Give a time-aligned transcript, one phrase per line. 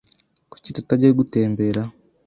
[0.51, 1.81] Kuki tutajya gutembera?